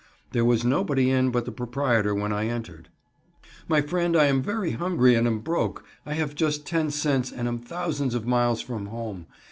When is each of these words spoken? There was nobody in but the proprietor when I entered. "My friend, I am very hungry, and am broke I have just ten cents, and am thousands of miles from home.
There 0.31 0.43
was 0.43 0.65
nobody 0.65 1.11
in 1.11 1.29
but 1.29 1.45
the 1.45 1.51
proprietor 1.51 2.15
when 2.15 2.33
I 2.33 2.47
entered. 2.47 2.89
"My 3.67 3.81
friend, 3.81 4.17
I 4.17 4.25
am 4.25 4.41
very 4.41 4.71
hungry, 4.71 5.13
and 5.13 5.27
am 5.27 5.41
broke 5.41 5.85
I 6.07 6.15
have 6.15 6.33
just 6.33 6.65
ten 6.65 6.89
cents, 6.89 7.31
and 7.31 7.47
am 7.47 7.59
thousands 7.59 8.15
of 8.15 8.25
miles 8.25 8.61
from 8.61 8.87
home. 8.87 9.27